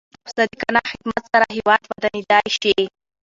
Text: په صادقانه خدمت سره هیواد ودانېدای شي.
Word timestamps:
په 0.25 0.29
صادقانه 0.35 0.81
خدمت 0.91 1.23
سره 1.31 1.45
هیواد 1.57 1.81
ودانېدای 1.91 2.47
شي. 2.59 2.75